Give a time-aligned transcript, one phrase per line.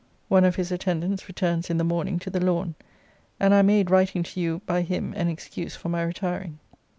[0.29, 2.73] One of his attendants returns in the morning to The Lawn;
[3.39, 6.57] and I made writing to you by him an excuse for my retiring.